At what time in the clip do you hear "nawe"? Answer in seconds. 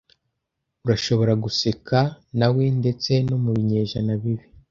2.39-2.63